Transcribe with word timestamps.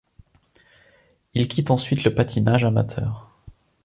Il 1.35 1.47
quitte 1.47 1.69
ensuite 1.69 2.03
le 2.03 2.15
patinage 2.15 2.65
amateur. 2.65 3.29